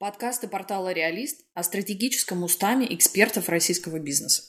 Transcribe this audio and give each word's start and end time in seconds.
Подкасты 0.00 0.46
портала 0.46 0.92
«Реалист» 0.92 1.40
о 1.54 1.64
стратегическом 1.64 2.44
устаме 2.44 2.86
экспертов 2.94 3.48
российского 3.48 3.98
бизнеса. 3.98 4.42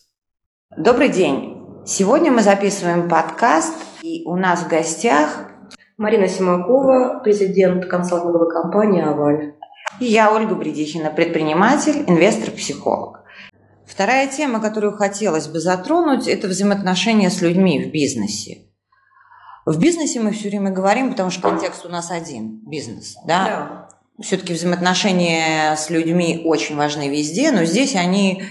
Добрый 0.77 1.09
день. 1.09 1.57
Сегодня 1.87 2.31
мы 2.31 2.43
записываем 2.43 3.09
подкаст, 3.09 3.73
и 4.03 4.23
у 4.27 4.35
нас 4.35 4.59
в 4.59 4.67
гостях 4.67 5.49
Марина 5.97 6.27
Симакова, 6.27 7.21
президент 7.23 7.87
консалтинговой 7.87 8.51
компании 8.51 9.01
«Аваль». 9.01 9.55
И 9.99 10.05
я, 10.05 10.31
Ольга 10.31 10.53
Бредихина, 10.53 11.09
предприниматель, 11.09 12.03
инвестор-психолог. 12.05 13.23
Вторая 13.87 14.27
тема, 14.27 14.61
которую 14.61 14.95
хотелось 14.97 15.47
бы 15.47 15.59
затронуть, 15.59 16.27
это 16.27 16.47
взаимоотношения 16.47 17.31
с 17.31 17.41
людьми 17.41 17.83
в 17.83 17.91
бизнесе. 17.91 18.67
В 19.65 19.79
бизнесе 19.79 20.19
мы 20.19 20.31
все 20.31 20.49
время 20.49 20.69
говорим, 20.69 21.09
потому 21.09 21.31
что 21.31 21.41
контекст 21.41 21.87
у 21.87 21.89
нас 21.89 22.11
один– 22.11 22.61
бизнес. 22.69 23.15
Да? 23.25 23.45
Да. 23.45 23.88
Все-таки 24.21 24.53
взаимоотношения 24.53 25.75
с 25.75 25.89
людьми 25.89 26.41
очень 26.43 26.75
важны 26.75 27.09
везде, 27.09 27.51
но 27.51 27.63
здесь 27.63 27.95
они 27.95 28.43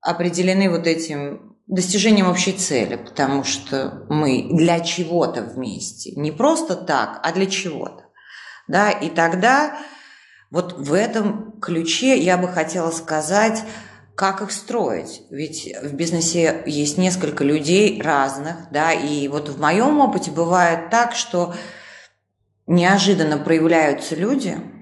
определены 0.00 0.68
вот 0.68 0.86
этим 0.86 1.56
достижением 1.66 2.28
общей 2.28 2.52
цели, 2.52 2.96
потому 2.96 3.44
что 3.44 4.06
мы 4.08 4.48
для 4.50 4.80
чего-то 4.80 5.42
вместе, 5.42 6.12
не 6.12 6.32
просто 6.32 6.76
так, 6.76 7.20
а 7.22 7.32
для 7.32 7.46
чего-то. 7.46 8.04
Да? 8.68 8.90
И 8.90 9.08
тогда 9.08 9.78
вот 10.50 10.74
в 10.76 10.92
этом 10.92 11.60
ключе 11.60 12.18
я 12.18 12.36
бы 12.36 12.48
хотела 12.48 12.90
сказать, 12.90 13.62
как 14.16 14.40
их 14.40 14.50
строить. 14.50 15.22
Ведь 15.30 15.72
в 15.82 15.92
бизнесе 15.94 16.62
есть 16.66 16.98
несколько 16.98 17.44
людей 17.44 18.00
разных, 18.00 18.70
да, 18.70 18.92
и 18.92 19.28
вот 19.28 19.50
в 19.50 19.60
моем 19.60 20.00
опыте 20.00 20.30
бывает 20.30 20.90
так, 20.90 21.14
что 21.14 21.54
неожиданно 22.66 23.38
проявляются 23.38 24.16
люди– 24.16 24.58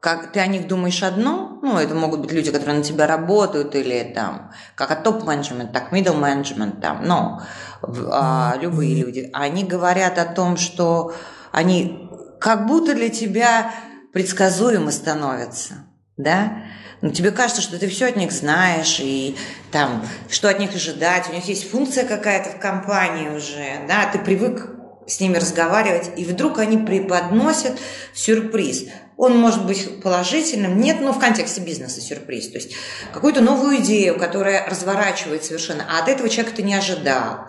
как 0.00 0.32
ты 0.32 0.40
о 0.40 0.46
них 0.46 0.66
думаешь 0.66 1.02
одно, 1.02 1.58
ну, 1.62 1.78
это 1.78 1.94
могут 1.94 2.20
быть 2.20 2.32
люди, 2.32 2.50
которые 2.50 2.78
на 2.78 2.82
тебя 2.82 3.06
работают, 3.06 3.74
или 3.74 4.12
там, 4.14 4.50
как 4.74 4.90
от 4.90 5.04
топ-менеджмент, 5.04 5.72
так 5.72 5.92
middle 5.92 6.18
management, 6.18 6.80
там, 6.80 7.04
но 7.04 7.42
а, 7.82 8.56
любые 8.60 8.94
люди, 8.94 9.30
они 9.34 9.64
говорят 9.64 10.18
о 10.18 10.24
том, 10.24 10.56
что 10.56 11.14
они 11.52 12.08
как 12.40 12.66
будто 12.66 12.94
для 12.94 13.10
тебя 13.10 13.72
предсказуемо 14.14 14.90
становятся, 14.90 15.86
да, 16.16 16.62
но 17.02 17.10
тебе 17.10 17.30
кажется, 17.30 17.62
что 17.62 17.78
ты 17.78 17.88
все 17.88 18.06
от 18.06 18.16
них 18.16 18.32
знаешь, 18.32 19.00
и 19.00 19.36
там, 19.70 20.02
что 20.30 20.48
от 20.48 20.58
них 20.58 20.74
ожидать, 20.74 21.28
у 21.28 21.32
них 21.34 21.44
есть 21.46 21.70
функция 21.70 22.06
какая-то 22.06 22.56
в 22.56 22.60
компании 22.60 23.28
уже, 23.28 23.86
да, 23.86 24.06
ты 24.10 24.18
привык 24.18 24.70
с 25.06 25.20
ними 25.20 25.36
разговаривать, 25.36 26.10
и 26.16 26.24
вдруг 26.24 26.58
они 26.58 26.78
преподносят 26.78 27.78
сюрприз. 28.14 28.84
Он 29.22 29.36
может 29.36 29.66
быть 29.66 30.02
положительным, 30.02 30.80
нет, 30.80 31.02
но 31.02 31.12
в 31.12 31.18
контексте 31.18 31.60
бизнеса 31.60 32.00
сюрприз. 32.00 32.48
То 32.48 32.56
есть 32.56 32.72
какую-то 33.12 33.42
новую 33.42 33.76
идею, 33.82 34.18
которая 34.18 34.66
разворачивает 34.66 35.44
совершенно, 35.44 35.84
а 35.90 36.02
от 36.02 36.08
этого 36.08 36.30
человека 36.30 36.56
ты 36.56 36.62
не 36.62 36.72
ожидал. 36.72 37.40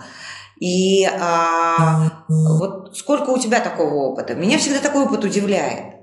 И 0.59 1.05
а, 1.05 2.25
вот 2.28 2.97
сколько 2.97 3.30
у 3.30 3.38
тебя 3.38 3.61
такого 3.61 3.94
опыта? 3.94 4.36
Меня 4.36 4.58
всегда 4.58 4.80
такой 4.80 5.05
опыт 5.05 5.23
удивляет. 5.23 5.95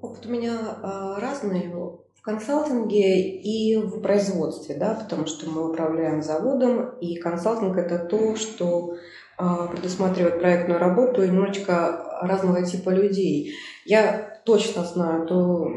Опыт 0.00 0.24
у 0.24 0.30
меня 0.30 0.56
а, 0.82 1.20
разный 1.20 1.68
в 1.68 2.22
консалтинге 2.22 3.38
и 3.38 3.76
в 3.76 4.00
производстве, 4.00 4.76
да, 4.76 4.94
потому 4.94 5.26
что 5.26 5.50
мы 5.50 5.70
управляем 5.70 6.22
заводом, 6.22 6.98
и 7.00 7.16
консалтинг 7.16 7.76
это 7.76 7.98
то, 7.98 8.34
что 8.34 8.96
а, 9.36 9.66
предусматривает 9.66 10.38
проектную 10.38 10.80
работу 10.80 11.22
и 11.22 11.28
немножечко 11.28 12.18
разного 12.22 12.64
типа 12.64 12.88
людей. 12.88 13.54
Я 13.84 14.29
точно 14.44 14.84
знаю 14.84 15.26
то, 15.26 15.70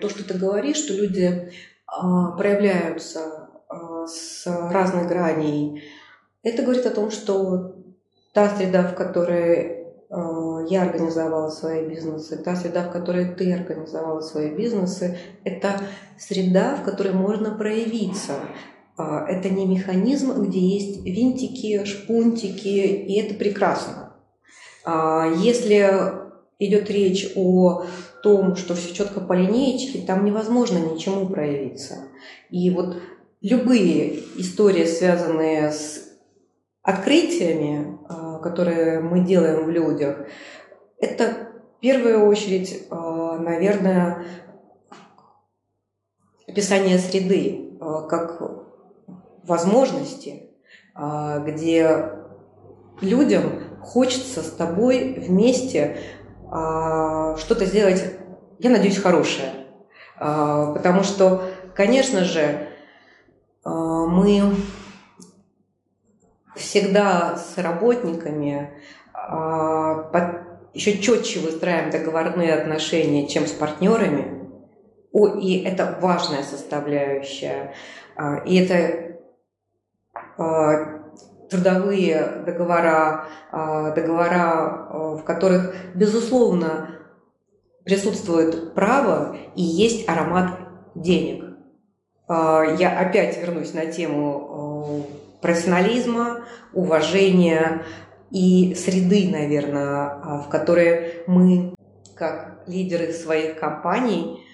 то 0.00 0.08
что 0.08 0.24
ты 0.24 0.34
говоришь, 0.34 0.78
что 0.78 0.94
люди 0.94 1.52
а, 1.86 2.32
проявляются 2.32 3.48
а, 3.68 4.06
с 4.06 4.46
разных 4.46 5.08
граней. 5.08 5.84
Это 6.42 6.62
говорит 6.62 6.86
о 6.86 6.90
том, 6.90 7.10
что 7.10 7.76
та 8.32 8.48
среда, 8.56 8.82
в 8.84 8.94
которой 8.94 9.78
я 10.68 10.82
организовала 10.82 11.50
свои 11.50 11.86
бизнесы, 11.88 12.36
та 12.36 12.56
среда, 12.56 12.88
в 12.88 12.90
которой 12.90 13.32
ты 13.32 13.52
организовала 13.52 14.20
свои 14.20 14.50
бизнесы, 14.50 15.16
это 15.44 15.80
среда, 16.18 16.74
в 16.74 16.84
которой 16.84 17.12
можно 17.12 17.54
проявиться. 17.54 18.34
А, 19.00 19.24
это 19.26 19.48
не 19.48 19.66
механизм, 19.66 20.42
где 20.42 20.60
есть 20.60 21.04
винтики, 21.04 21.84
шпунтики, 21.84 22.68
и 22.68 23.20
это 23.20 23.34
прекрасно. 23.34 24.12
А, 24.84 25.26
если 25.26 26.20
идет 26.58 26.90
речь 26.90 27.32
о 27.36 27.84
том, 28.22 28.56
что 28.56 28.74
все 28.74 28.94
четко 28.94 29.20
по 29.20 29.32
линеечке, 29.32 30.06
там 30.06 30.24
невозможно 30.24 30.78
ничему 30.78 31.26
проявиться. 31.26 32.08
И 32.50 32.70
вот 32.70 32.96
любые 33.40 34.20
истории, 34.38 34.84
связанные 34.84 35.70
с 35.70 36.08
открытиями, 36.82 37.98
а, 38.08 38.38
которые 38.38 39.00
мы 39.00 39.20
делаем 39.20 39.64
в 39.64 39.70
людях, 39.70 40.26
это 40.98 41.48
в 41.76 41.80
первую 41.80 42.26
очередь, 42.26 42.88
наверное, 42.90 44.26
описание 46.46 46.98
среды, 46.98 47.78
как 47.80 48.42
возможности, 49.44 50.50
а, 50.94 51.38
где 51.38 52.12
людям 53.00 53.42
хочется 53.80 54.42
с 54.42 54.50
тобой 54.50 55.14
вместе 55.14 55.96
а, 55.96 56.19
что-то 56.50 57.64
сделать, 57.64 58.04
я 58.58 58.70
надеюсь, 58.70 58.98
хорошее. 58.98 59.52
А, 60.18 60.72
потому 60.72 61.02
что, 61.02 61.44
конечно 61.74 62.24
же, 62.24 62.68
мы 63.64 64.56
всегда 66.56 67.36
с 67.36 67.56
работниками 67.58 68.70
еще 70.74 70.98
четче 70.98 71.40
выстраиваем 71.40 71.90
договорные 71.90 72.54
отношения, 72.54 73.28
чем 73.28 73.46
с 73.46 73.52
партнерами. 73.52 74.48
О, 75.12 75.26
и 75.38 75.62
это 75.62 75.98
важная 76.00 76.42
составляющая. 76.42 77.74
И 78.46 78.56
это 78.56 79.18
трудовые 81.50 82.42
договора, 82.46 83.26
э, 83.52 83.92
договора, 83.94 84.88
э, 84.90 84.96
в 85.16 85.24
которых, 85.24 85.74
безусловно, 85.94 86.90
присутствует 87.84 88.74
право 88.74 89.36
и 89.56 89.62
есть 89.62 90.08
аромат 90.08 90.58
денег. 90.94 91.44
Я 92.28 93.00
опять 93.00 93.36
вернусь 93.38 93.74
на 93.74 93.86
тему 93.86 95.04
профессионализма, 95.42 96.44
уважения 96.72 97.82
и 98.30 98.76
среды, 98.76 99.28
наверное, 99.28 100.38
в 100.44 100.48
которой 100.48 101.24
мы, 101.26 101.74
как 102.14 102.62
лидеры 102.68 103.12
своих 103.12 103.58
компаний, 103.58 104.44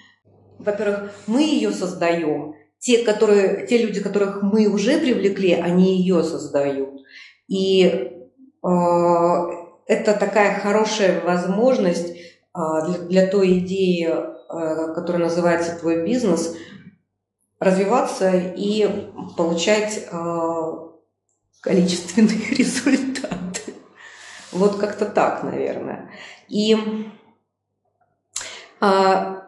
во-первых, 0.57 1.11
мы 1.27 1.43
ее 1.43 1.71
создаем, 1.71 2.55
те, 2.79 3.03
которые, 3.03 3.67
те 3.67 3.77
люди, 3.79 4.01
которых 4.01 4.41
мы 4.43 4.67
уже 4.67 4.99
привлекли, 4.99 5.53
они 5.53 5.97
ее 5.97 6.23
создают. 6.23 7.01
И 7.47 7.83
э, 7.83 8.67
это 9.87 10.13
такая 10.13 10.59
хорошая 10.59 11.21
возможность 11.21 12.09
э, 12.09 12.17
для, 12.87 12.97
для 12.99 13.27
той 13.27 13.59
идеи, 13.59 14.07
э, 14.07 14.93
которая 14.93 15.23
называется 15.23 15.77
твой 15.79 16.05
бизнес, 16.05 16.55
развиваться 17.59 18.31
и 18.35 18.87
получать 19.35 20.07
э, 20.11 20.71
количественные 21.61 22.49
результаты. 22.57 23.73
Вот 24.51 24.77
как-то 24.77 25.05
так, 25.05 25.43
наверное. 25.43 26.11
И 26.47 26.75
э, 28.81 29.41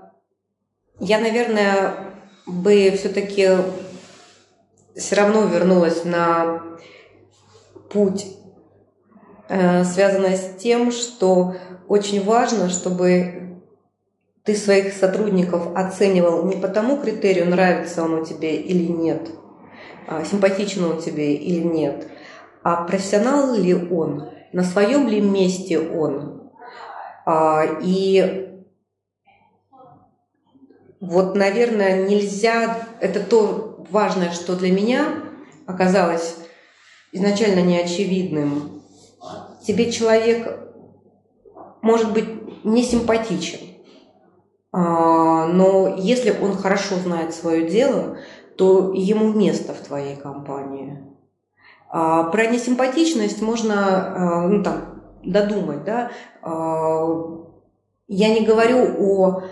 я, 1.01 1.19
наверное, 1.19 2.08
бы 2.49 2.91
все-таки 2.91 3.49
все 4.95 5.15
равно 5.15 5.45
вернулась 5.45 6.03
на 6.03 6.61
путь, 7.91 8.27
э, 9.47 9.83
связанный 9.83 10.35
с 10.35 10.55
тем, 10.57 10.91
что 10.91 11.55
очень 11.87 12.23
важно, 12.23 12.69
чтобы 12.69 13.61
ты 14.43 14.55
своих 14.55 14.93
сотрудников 14.93 15.75
оценивал 15.75 16.45
не 16.45 16.55
по 16.55 16.67
тому 16.67 16.97
критерию, 16.97 17.49
нравится 17.49 18.03
он 18.03 18.15
у 18.15 18.25
тебе 18.25 18.55
или 18.55 18.91
нет, 18.91 19.29
а 20.07 20.23
симпатичен 20.23 20.83
он 20.85 21.01
тебе 21.01 21.35
или 21.35 21.61
нет, 21.61 22.07
а 22.63 22.83
профессионал 22.83 23.53
ли 23.55 23.73
он, 23.73 24.29
на 24.53 24.63
своем 24.63 25.07
ли 25.07 25.21
месте 25.21 25.79
он. 25.79 26.51
А, 27.25 27.63
и 27.81 28.48
вот, 30.99 31.35
наверное, 31.35 32.07
нельзя, 32.07 32.87
это 32.99 33.21
то 33.21 33.85
важное, 33.89 34.31
что 34.31 34.55
для 34.55 34.71
меня 34.71 35.23
оказалось 35.65 36.35
изначально 37.11 37.61
неочевидным. 37.61 38.81
Тебе 39.65 39.91
человек 39.91 40.59
может 41.81 42.11
быть 42.13 42.63
не 42.63 42.83
симпатичен, 42.83 43.59
А, 44.71 45.47
но 45.47 45.95
если 45.97 46.35
он 46.41 46.53
хорошо 46.53 46.95
знает 46.95 47.33
свое 47.33 47.69
дело, 47.69 48.17
то 48.57 48.91
ему 48.93 49.31
место 49.31 49.73
в 49.73 49.79
твоей 49.79 50.15
компании. 50.17 51.03
А 51.89 52.25
про 52.25 52.45
несимпатичность 52.45 53.41
можно 53.41 54.45
ну, 54.47 54.61
там, 54.61 55.01
додумать. 55.23 55.83
Да? 55.85 56.11
Я 58.07 58.33
не 58.33 58.45
говорю 58.45 58.95
о 58.99 59.43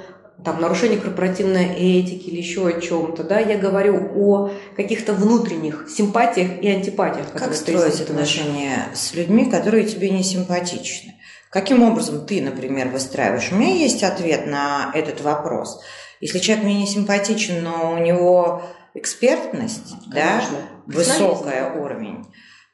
там, 0.44 0.62
нарушении 0.62 0.98
корпоративной 0.98 1.74
этики 1.76 2.30
или 2.30 2.38
еще 2.38 2.68
о 2.68 2.80
чем-то, 2.80 3.24
да, 3.24 3.40
я 3.40 3.58
говорю 3.58 4.12
о 4.16 4.52
каких-то 4.76 5.14
внутренних 5.14 5.88
симпатиях 5.90 6.62
и 6.62 6.70
антипатиях. 6.70 7.32
Как 7.34 7.54
строить 7.54 8.00
отношения 8.02 8.90
с 8.94 9.14
людьми, 9.14 9.50
которые 9.50 9.86
тебе 9.86 10.10
не 10.10 10.24
симпатичны? 10.24 11.16
Каким 11.50 11.82
образом 11.82 12.26
ты, 12.26 12.42
например, 12.42 12.90
выстраиваешь? 12.90 13.52
У 13.52 13.56
меня 13.56 13.74
есть 13.74 14.04
ответ 14.04 14.46
на 14.46 14.92
этот 14.94 15.22
вопрос. 15.22 15.82
Если 16.20 16.40
человек 16.40 16.66
мне 16.66 16.76
не 16.76 16.88
симпатичен, 16.88 17.64
но 17.64 17.94
у 17.94 17.98
него 17.98 18.64
экспертность, 18.94 19.96
Конечно. 20.12 20.58
да, 20.86 20.94
высокая 20.94 21.74
уровень, 21.74 22.26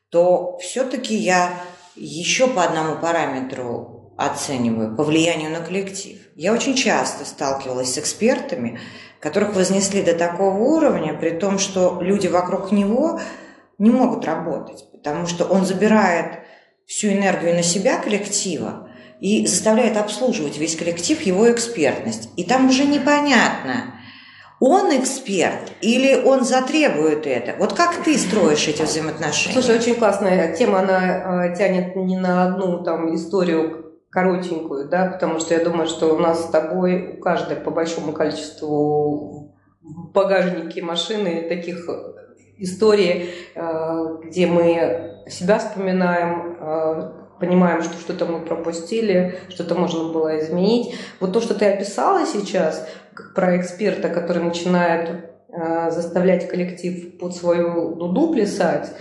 то 0.10 0.58
все-таки 0.60 1.16
я 1.16 1.54
еще 1.96 2.48
по 2.48 2.64
одному 2.64 3.00
параметру 3.00 4.03
оцениваю 4.26 4.96
по 4.96 5.04
влиянию 5.04 5.52
на 5.52 5.60
коллектив. 5.60 6.20
Я 6.36 6.54
очень 6.54 6.76
часто 6.76 7.26
сталкивалась 7.26 7.94
с 7.94 7.98
экспертами, 7.98 8.80
которых 9.20 9.56
вознесли 9.56 10.02
до 10.02 10.14
такого 10.14 10.58
уровня, 10.58 11.14
при 11.14 11.32
том, 11.32 11.60
что 11.60 12.00
люди 12.02 12.28
вокруг 12.28 12.72
него 12.72 13.20
не 13.78 13.90
могут 13.90 14.26
работать, 14.26 14.86
потому 14.92 15.28
что 15.28 15.46
он 15.46 15.66
забирает 15.66 16.40
всю 16.86 17.10
энергию 17.10 17.56
на 17.56 17.64
себя 17.64 17.98
коллектива 17.98 18.90
и 19.20 19.46
заставляет 19.46 19.98
обслуживать 19.98 20.58
весь 20.58 20.76
коллектив 20.76 21.22
его 21.22 21.52
экспертность. 21.52 22.30
И 22.36 22.44
там 22.44 22.70
уже 22.70 22.86
непонятно, 22.86 23.94
он 24.60 24.98
эксперт 24.98 25.74
или 25.82 26.16
он 26.24 26.46
затребует 26.46 27.28
это? 27.28 27.56
Вот 27.58 27.74
как 27.74 28.02
ты 28.04 28.18
строишь 28.18 28.68
эти 28.68 28.82
взаимоотношения? 28.82 29.54
Слушай, 29.54 29.78
очень 29.78 29.96
классная 29.96 30.56
тема, 30.56 30.80
она 30.80 31.48
э, 31.48 31.56
тянет 31.58 31.96
не 31.98 32.18
на 32.18 32.46
одну 32.46 32.82
там 32.84 33.14
историю 33.14 33.83
коротенькую, 34.14 34.88
да, 34.88 35.08
потому 35.08 35.40
что 35.40 35.56
я 35.56 35.64
думаю, 35.64 35.88
что 35.88 36.14
у 36.14 36.20
нас 36.20 36.46
с 36.46 36.50
тобой 36.50 37.16
у 37.18 37.22
каждой 37.22 37.58
по 37.58 37.72
большому 37.72 38.14
количеству 38.14 39.56
в 39.82 40.12
багажнике 40.14 40.84
машины 40.84 41.48
таких 41.50 41.90
историй, 42.58 43.32
э, 43.56 44.18
где 44.24 44.46
мы 44.46 45.24
себя 45.28 45.58
вспоминаем, 45.58 46.58
э, 46.60 47.12
понимаем, 47.40 47.82
что 47.82 47.98
что-то 47.98 48.26
мы 48.28 48.46
пропустили, 48.46 49.40
что-то 49.50 49.74
можно 49.74 50.14
было 50.14 50.40
изменить. 50.40 50.96
Вот 51.20 51.34
то, 51.34 51.42
что 51.42 51.56
ты 51.56 51.66
описала 51.66 52.26
сейчас 52.28 52.88
про 53.34 53.58
эксперта, 53.58 54.10
который 54.10 54.44
начинает 54.44 55.10
э, 55.50 55.90
заставлять 55.90 56.48
коллектив 56.48 57.18
под 57.18 57.36
свою 57.36 57.96
дуду 57.96 58.32
плясать, 58.32 58.92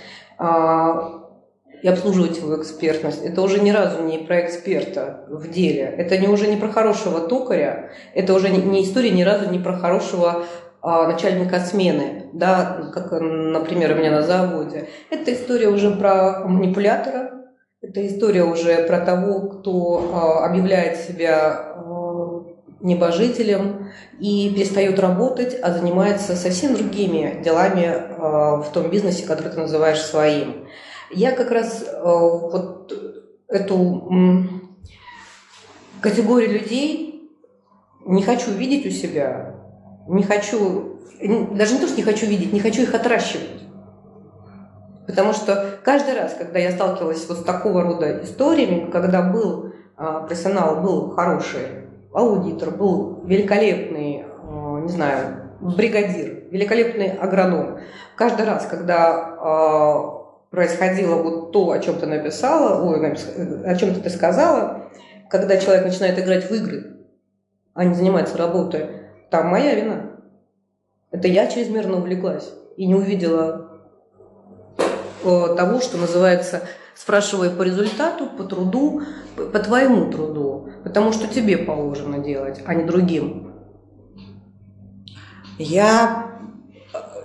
и 1.82 1.88
обслуживать 1.88 2.38
его 2.38 2.56
экспертность. 2.60 3.24
Это 3.24 3.42
уже 3.42 3.60
ни 3.60 3.70
разу 3.70 4.02
не 4.02 4.18
про 4.18 4.40
эксперта 4.46 5.24
в 5.28 5.50
деле. 5.50 5.82
Это 5.82 6.16
не, 6.16 6.28
уже 6.28 6.46
не 6.46 6.56
про 6.56 6.68
хорошего 6.68 7.20
токаря. 7.20 7.90
Это 8.14 8.34
уже 8.34 8.48
не, 8.50 8.58
не 8.58 8.84
история 8.84 9.10
ни 9.10 9.22
разу 9.22 9.50
не 9.50 9.58
про 9.58 9.74
хорошего 9.74 10.44
а, 10.80 11.06
начальника 11.06 11.60
смены, 11.60 12.30
да, 12.32 12.90
как, 12.94 13.12
например, 13.20 13.92
у 13.92 13.94
меня 13.96 14.10
на 14.10 14.22
заводе. 14.22 14.88
Это 15.10 15.32
история 15.32 15.68
уже 15.68 15.90
про 15.90 16.44
манипулятора, 16.46 17.42
это 17.80 18.06
история 18.06 18.44
уже 18.44 18.86
про 18.86 18.98
того, 19.00 19.48
кто 19.48 20.10
а, 20.12 20.46
объявляет 20.46 20.98
себя 20.98 21.74
а, 21.76 22.44
небожителем 22.80 23.90
и 24.20 24.52
перестает 24.54 24.98
работать, 24.98 25.58
а 25.60 25.72
занимается 25.72 26.36
совсем 26.36 26.74
другими 26.74 27.40
делами 27.44 27.86
а, 27.86 28.56
в 28.56 28.72
том 28.72 28.88
бизнесе, 28.90 29.26
который 29.26 29.50
ты 29.52 29.60
называешь 29.60 30.00
своим. 30.00 30.68
Я 31.12 31.32
как 31.32 31.50
раз 31.50 31.84
э, 31.86 32.02
вот 32.02 32.92
эту 33.48 34.08
категорию 36.00 36.52
людей 36.52 37.30
не 38.06 38.22
хочу 38.22 38.50
видеть 38.50 38.86
у 38.86 38.90
себя, 38.90 39.54
не 40.08 40.22
хочу, 40.22 40.98
даже 41.20 41.74
не 41.74 41.80
то, 41.80 41.86
что 41.86 41.96
не 41.96 42.02
хочу 42.02 42.26
видеть, 42.26 42.52
не 42.52 42.60
хочу 42.60 42.82
их 42.82 42.94
отращивать. 42.94 43.62
Потому 45.06 45.32
что 45.32 45.78
каждый 45.84 46.14
раз, 46.14 46.34
когда 46.34 46.58
я 46.58 46.72
сталкивалась 46.72 47.26
вот 47.28 47.38
с 47.38 47.42
такого 47.44 47.82
рода 47.82 48.22
историями, 48.22 48.90
когда 48.90 49.22
был 49.22 49.72
а, 49.96 50.20
профессионал, 50.20 50.80
был 50.80 51.10
хороший 51.10 51.86
аудитор, 52.12 52.70
был 52.70 53.22
великолепный, 53.24 54.24
а, 54.24 54.80
не 54.80 54.88
знаю, 54.88 55.50
бригадир, 55.60 56.44
великолепный 56.50 57.10
агроном, 57.10 57.78
каждый 58.16 58.46
раз, 58.46 58.66
когда 58.66 59.36
а, 59.38 60.21
происходило 60.52 61.16
вот 61.16 61.50
то, 61.50 61.70
о 61.70 61.78
чем 61.80 61.98
ты 61.98 62.06
написала, 62.06 62.84
ой, 62.84 63.00
о 63.64 63.74
чем 63.74 63.94
ты 64.00 64.10
сказала, 64.10 64.90
когда 65.30 65.56
человек 65.56 65.86
начинает 65.86 66.18
играть 66.18 66.48
в 66.48 66.54
игры, 66.54 67.06
а 67.72 67.84
не 67.84 67.94
занимается 67.94 68.36
работой, 68.36 68.86
там 69.30 69.48
моя 69.48 69.74
вина. 69.74 70.10
Это 71.10 71.26
я 71.26 71.46
чрезмерно 71.46 71.96
увлеклась 71.96 72.52
и 72.76 72.86
не 72.86 72.94
увидела 72.94 73.80
э, 75.24 75.54
того, 75.56 75.80
что 75.80 75.96
называется, 75.96 76.60
спрашивая 76.94 77.48
по 77.48 77.62
результату, 77.62 78.26
по 78.26 78.44
труду, 78.44 79.00
по 79.36 79.58
твоему 79.58 80.10
труду, 80.10 80.68
потому 80.84 81.12
что 81.12 81.28
тебе 81.28 81.56
положено 81.56 82.18
делать, 82.18 82.60
а 82.66 82.74
не 82.74 82.84
другим. 82.84 83.54
Я 85.58 86.31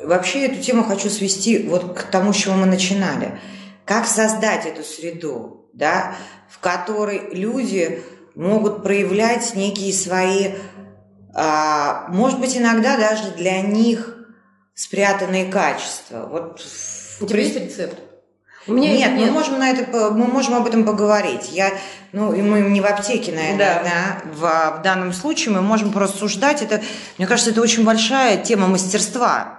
вообще 0.07 0.45
эту 0.45 0.61
тему 0.61 0.83
хочу 0.83 1.09
свести 1.09 1.67
вот 1.67 1.97
к 1.97 2.03
тому, 2.03 2.33
с 2.33 2.37
чего 2.37 2.55
мы 2.55 2.65
начинали. 2.65 3.39
Как 3.85 4.07
создать 4.07 4.65
эту 4.65 4.83
среду, 4.83 5.69
да, 5.73 6.15
в 6.49 6.59
которой 6.59 7.29
люди 7.33 8.03
могут 8.35 8.83
проявлять 8.83 9.55
некие 9.55 9.93
свои, 9.93 10.53
а, 11.33 12.05
может 12.09 12.39
быть, 12.39 12.57
иногда 12.57 12.97
даже 12.97 13.31
для 13.31 13.61
них 13.61 14.17
спрятанные 14.73 15.45
качества. 15.45 16.27
Вот 16.29 16.61
у 17.21 17.25
тебя 17.25 17.39
есть 17.39 17.55
рецепт? 17.55 17.99
У 18.67 18.73
меня 18.73 18.91
нет, 18.91 19.13
нет, 19.13 19.27
мы 19.27 19.31
можем 19.31 19.59
на 19.59 19.69
это, 19.69 20.11
мы 20.11 20.27
можем 20.27 20.55
об 20.55 20.67
этом 20.67 20.83
поговорить. 20.83 21.51
Я, 21.51 21.71
ну, 22.11 22.33
и 22.33 22.41
мы 22.41 22.61
не 22.61 22.81
в 22.81 22.85
аптеке, 22.85 23.31
наверное, 23.31 23.57
да. 23.57 23.83
да 23.83 24.31
в, 24.33 24.79
в 24.79 24.81
данном 24.83 25.13
случае 25.13 25.55
мы 25.55 25.61
можем 25.61 25.93
порассуждать. 25.93 26.61
Это, 26.61 26.81
мне 27.17 27.27
кажется, 27.27 27.51
это 27.51 27.61
очень 27.61 27.85
большая 27.85 28.43
тема 28.43 28.67
мастерства. 28.67 29.56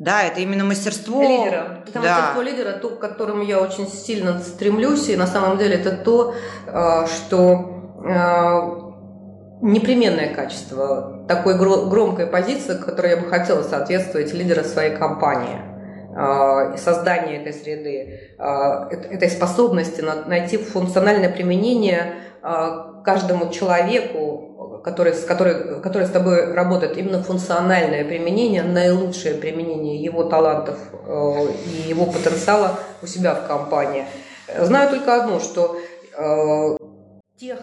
Да, 0.00 0.22
это 0.22 0.40
именно 0.40 0.64
мастерство 0.64 1.20
лидера. 1.20 1.82
Это 1.86 2.00
да. 2.00 2.00
мастерство 2.00 2.40
лидера, 2.40 2.72
то, 2.78 2.88
к 2.88 2.98
которому 2.98 3.42
я 3.42 3.60
очень 3.60 3.86
сильно 3.86 4.38
стремлюсь, 4.38 5.10
и 5.10 5.16
на 5.16 5.26
самом 5.26 5.58
деле 5.58 5.74
это 5.74 5.94
то, 5.94 6.34
э, 6.66 7.06
что 7.06 8.00
э, 8.02 9.60
непременное 9.60 10.34
качество, 10.34 11.26
такой 11.28 11.58
громкой 11.58 12.26
позиции, 12.26 12.78
которой 12.78 13.10
я 13.10 13.16
бы 13.18 13.28
хотела 13.28 13.62
соответствовать 13.62 14.32
лидера 14.32 14.62
своей 14.62 14.96
компании 14.96 15.60
э, 16.16 16.78
создание 16.78 17.42
этой 17.42 17.52
среды, 17.52 18.30
этой 18.38 19.28
способности 19.28 20.00
найти 20.00 20.56
функциональное 20.56 21.28
применение 21.30 22.14
каждому 23.04 23.50
человеку 23.50 24.29
который, 24.82 25.14
с, 25.14 25.24
который, 25.24 25.80
который 25.80 26.06
с 26.06 26.10
тобой 26.10 26.52
работает, 26.52 26.96
именно 26.96 27.22
функциональное 27.22 28.04
применение, 28.04 28.62
наилучшее 28.62 29.34
применение 29.34 30.02
его 30.02 30.24
талантов 30.24 30.78
э, 30.92 31.46
и 31.66 31.88
его 31.88 32.06
потенциала 32.06 32.78
у 33.02 33.06
себя 33.06 33.34
в 33.34 33.46
компании. 33.46 34.04
Знаю 34.58 34.90
только 34.90 35.22
одно, 35.22 35.40
что 35.40 35.76
э, 36.16 36.76
тех, 37.38 37.58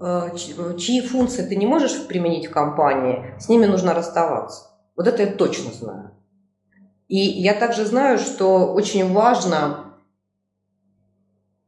э, 0.00 0.36
чьи 0.36 1.00
функции 1.00 1.42
ты 1.42 1.56
не 1.56 1.66
можешь 1.66 2.06
применить 2.06 2.46
в 2.46 2.52
компании, 2.52 3.34
с 3.38 3.48
ними 3.48 3.66
нужно 3.66 3.94
расставаться. 3.94 4.66
Вот 4.96 5.06
это 5.06 5.22
я 5.22 5.32
точно 5.32 5.72
знаю. 5.72 6.10
И 7.08 7.18
я 7.18 7.54
также 7.54 7.84
знаю, 7.86 8.18
что 8.18 8.72
очень 8.72 9.12
важно 9.12 9.90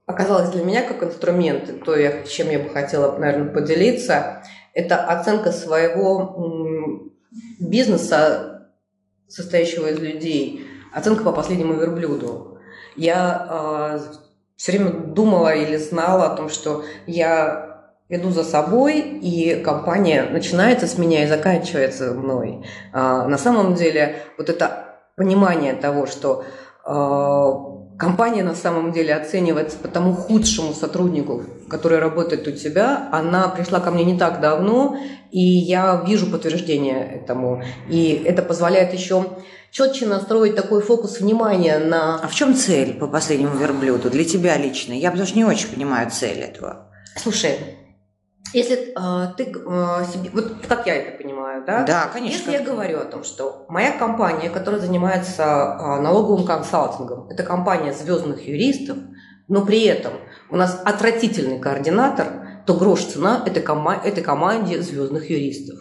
оказалось 0.06 0.50
для 0.50 0.64
меня 0.64 0.82
как 0.82 1.02
инструмент, 1.02 1.84
то, 1.84 1.96
чем 2.26 2.50
я 2.50 2.58
бы 2.58 2.68
хотела, 2.70 3.16
наверное, 3.18 3.52
поделиться, 3.52 4.42
это 4.74 4.96
оценка 5.04 5.52
своего 5.52 7.10
бизнеса, 7.60 8.70
состоящего 9.28 9.86
из 9.88 9.98
людей, 9.98 10.66
оценка 10.92 11.24
по 11.24 11.32
последнему 11.32 11.74
верблюду. 11.74 12.58
Я 12.96 13.16
э, 13.16 13.46
а, 13.48 14.00
все 14.56 14.72
время 14.72 14.90
думала 14.90 15.54
или 15.54 15.76
знала 15.76 16.26
о 16.26 16.36
том, 16.36 16.50
что 16.50 16.84
я 17.06 17.90
иду 18.10 18.30
за 18.30 18.44
собой, 18.44 19.00
и 19.00 19.62
компания 19.62 20.24
начинается 20.30 20.86
с 20.86 20.98
меня 20.98 21.24
и 21.24 21.28
заканчивается 21.28 22.12
мной. 22.12 22.66
А, 22.92 23.26
на 23.26 23.38
самом 23.38 23.74
деле, 23.74 24.16
вот 24.36 24.50
это 24.50 24.98
понимание 25.16 25.72
того, 25.72 26.06
что 26.06 26.44
э, 26.84 27.71
компания 28.02 28.42
на 28.42 28.56
самом 28.56 28.90
деле 28.90 29.14
оценивается 29.14 29.78
по 29.78 29.86
тому 29.86 30.12
худшему 30.12 30.74
сотруднику, 30.74 31.44
который 31.68 32.00
работает 32.00 32.48
у 32.48 32.50
тебя. 32.50 33.08
Она 33.12 33.46
пришла 33.46 33.78
ко 33.78 33.92
мне 33.92 34.04
не 34.04 34.18
так 34.18 34.40
давно, 34.40 34.98
и 35.30 35.38
я 35.38 36.02
вижу 36.04 36.26
подтверждение 36.26 37.00
этому. 37.00 37.62
И 37.88 38.20
это 38.26 38.42
позволяет 38.42 38.92
еще 38.92 39.24
четче 39.70 40.06
настроить 40.06 40.56
такой 40.56 40.82
фокус 40.82 41.20
внимания 41.20 41.78
на... 41.78 42.16
А 42.16 42.26
в 42.26 42.34
чем 42.34 42.56
цель 42.56 42.94
по 42.94 43.06
последнему 43.06 43.56
верблюду 43.56 44.10
для 44.10 44.24
тебя 44.24 44.56
лично? 44.56 44.94
Я 44.94 45.10
потому 45.12 45.28
что 45.28 45.38
не 45.38 45.44
очень 45.44 45.68
понимаю 45.68 46.10
цель 46.10 46.40
этого. 46.40 46.88
Слушай, 47.16 47.56
если 48.52 48.92
э, 48.94 49.32
ты 49.36 49.44
э, 49.44 50.04
себе, 50.12 50.30
вот 50.32 50.66
как 50.68 50.86
я 50.86 50.96
это 50.96 51.16
понимаю, 51.16 51.64
да? 51.66 51.84
Да, 51.84 52.10
конечно. 52.12 52.36
Если 52.36 52.52
я 52.52 52.60
говорю 52.62 52.98
о 52.98 53.04
том, 53.04 53.24
что 53.24 53.64
моя 53.68 53.92
компания, 53.92 54.50
которая 54.50 54.80
занимается 54.80 55.42
э, 55.42 56.00
налоговым 56.00 56.44
консалтингом, 56.44 57.28
это 57.30 57.42
компания 57.42 57.92
звездных 57.92 58.46
юристов, 58.46 58.98
но 59.48 59.64
при 59.64 59.84
этом 59.84 60.12
у 60.50 60.56
нас 60.56 60.80
отвратительный 60.84 61.58
координатор, 61.58 62.26
то 62.66 62.74
грош 62.74 63.04
цена 63.04 63.42
этой, 63.44 63.62
кома- 63.62 64.00
этой 64.04 64.22
команде 64.22 64.80
звездных 64.82 65.30
юристов. 65.30 65.78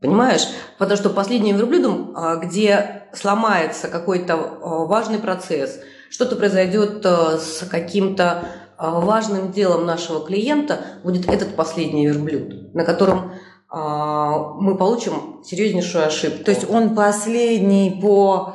Понимаешь? 0.00 0.46
Потому 0.78 0.98
что 0.98 1.10
последним 1.10 1.56
верблюдом, 1.56 2.14
где 2.42 3.04
сломается 3.14 3.86
какой-то 3.88 4.36
важный 4.36 5.18
процесс, 5.18 5.78
что-то 6.10 6.36
произойдет 6.36 7.06
с 7.06 7.64
каким-то 7.70 8.24
а, 8.24 8.61
важным 8.78 9.52
делом 9.52 9.86
нашего 9.86 10.24
клиента 10.24 10.80
будет 11.04 11.28
этот 11.28 11.56
последний 11.56 12.06
верблюд, 12.06 12.74
на 12.74 12.84
котором 12.84 13.32
а, 13.68 14.54
мы 14.54 14.76
получим 14.76 15.42
серьезнейшую 15.44 16.06
ошибку. 16.06 16.44
То 16.44 16.50
есть 16.50 16.68
он 16.68 16.94
последний 16.94 17.98
по 18.02 18.54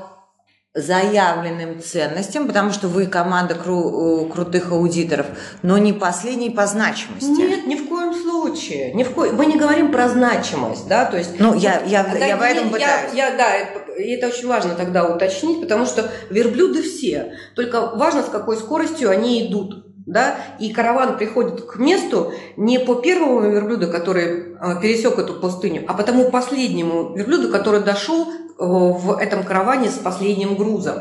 заявленным 0.77 1.81
ценностям, 1.81 2.45
потому 2.45 2.71
что 2.71 2.87
вы 2.87 3.07
команда 3.07 3.55
кру- 3.55 4.31
крутых 4.31 4.71
аудиторов, 4.71 5.25
но 5.63 5.79
не 5.79 5.91
последний 5.91 6.51
по 6.51 6.67
значимости. 6.67 7.25
Нет, 7.25 7.65
ни 7.65 7.75
в 7.75 7.89
коем 7.89 8.13
случае. 8.13 8.93
Ни 8.93 9.03
в 9.03 9.13
ко... 9.15 9.21
Мы 9.33 9.47
не 9.47 9.57
говорим 9.57 9.91
про 9.91 10.07
значимость, 10.07 10.87
да, 10.87 11.05
то 11.05 11.17
есть... 11.17 11.39
Ну, 11.39 11.55
я, 11.55 11.81
я, 11.81 12.03
да, 12.03 12.23
я 12.23 12.37
в 12.37 12.41
этом 12.41 12.69
пытаюсь. 12.69 13.11
Я, 13.13 13.29
я, 13.29 13.37
да, 13.37 13.55
это 13.55 14.27
очень 14.27 14.47
важно 14.47 14.75
тогда 14.75 15.05
уточнить, 15.05 15.61
потому 15.61 15.87
что 15.87 16.11
верблюды 16.29 16.83
все, 16.83 17.33
только 17.55 17.95
важно, 17.95 18.21
с 18.21 18.29
какой 18.29 18.57
скоростью 18.57 19.09
они 19.09 19.47
идут 19.47 19.86
да, 20.07 20.37
и 20.57 20.73
караван 20.73 21.17
приходит 21.17 21.61
к 21.65 21.75
месту 21.75 22.33
не 22.55 22.79
по 22.79 22.95
первому 22.95 23.41
верблюду, 23.41 23.91
который 23.91 24.53
э, 24.53 24.81
пересек 24.81 25.19
эту 25.19 25.33
пустыню, 25.33 25.83
а 25.87 25.93
по 25.93 26.03
тому 26.03 26.31
последнему 26.31 27.13
верблюду, 27.13 27.49
который 27.49 27.81
дошел 27.81 28.25
э, 28.25 28.33
в 28.57 29.17
этом 29.19 29.43
караване 29.43 29.89
с 29.89 29.97
последним 29.97 30.55
грузом. 30.55 30.95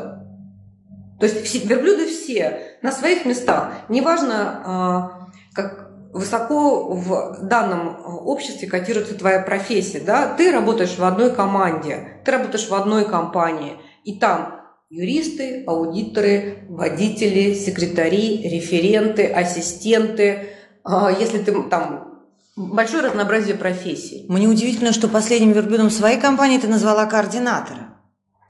То 1.19 1.25
есть 1.25 1.43
все, 1.45 1.59
верблюды 1.59 2.05
все 2.05 2.77
на 2.81 2.91
своих 2.91 3.25
местах. 3.25 3.71
Неважно, 3.87 5.13
э, 5.15 5.55
как 5.55 5.89
высоко 6.13 6.89
в 6.89 7.43
данном 7.43 7.97
обществе 8.05 8.67
котируется 8.67 9.17
твоя 9.17 9.39
профессия, 9.39 10.01
да, 10.01 10.33
ты 10.35 10.51
работаешь 10.51 10.97
в 10.97 11.03
одной 11.03 11.33
команде, 11.33 12.19
ты 12.25 12.31
работаешь 12.31 12.67
в 12.67 12.75
одной 12.75 13.05
компании, 13.05 13.77
и 14.03 14.19
там 14.19 14.56
юристы, 14.89 15.63
аудиторы, 15.67 16.59
водители, 16.69 17.53
секретари, 17.53 18.41
референты, 18.47 19.25
ассистенты. 19.27 20.49
А, 20.83 21.11
если 21.11 21.39
ты 21.39 21.51
там 21.63 22.21
большое 22.55 23.03
разнообразие 23.03 23.55
профессий. 23.55 24.25
Мне 24.29 24.47
удивительно, 24.47 24.93
что 24.93 25.07
последним 25.07 25.51
верблюдом 25.51 25.89
своей 25.89 26.19
компании 26.19 26.57
ты 26.57 26.67
назвала 26.67 27.05
координатора. 27.05 27.93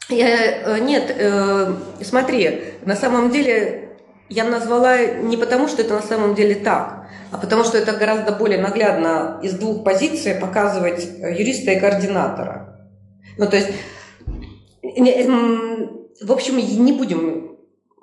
Я, 0.09 0.77
э, 0.77 0.79
нет, 0.79 1.13
э, 1.17 1.73
смотри, 2.01 2.61
на 2.85 2.95
самом 2.95 3.29
деле 3.29 3.97
я 4.29 4.45
назвала 4.45 5.05
не 5.05 5.35
потому, 5.35 5.67
что 5.67 5.81
это 5.81 5.95
на 5.95 6.01
самом 6.01 6.35
деле 6.35 6.55
так, 6.55 7.07
а 7.31 7.37
потому 7.37 7.65
что 7.65 7.77
это 7.77 7.91
гораздо 7.91 8.31
более 8.31 8.61
наглядно 8.61 9.39
из 9.43 9.53
двух 9.53 9.83
позиций 9.83 10.35
показывать 10.35 11.05
юриста 11.19 11.71
и 11.71 11.79
координатора. 11.79 12.89
Ну, 13.37 13.47
то 13.49 13.57
есть 13.57 13.69
в 16.21 16.31
общем, 16.31 16.57
не 16.57 16.91
будем 16.91 17.57